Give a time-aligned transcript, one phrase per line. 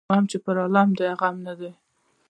[0.05, 1.71] ـ غم چې په عالم دى هغه غم نه دى.